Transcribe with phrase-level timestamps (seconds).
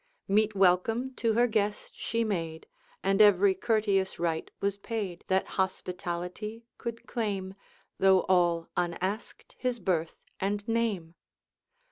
[0.27, 2.65] Meet welcome to her guest she made,
[3.03, 7.53] And every courteous rite was paid That hospitality could claim,
[7.99, 11.13] Though all unasked his birth and name.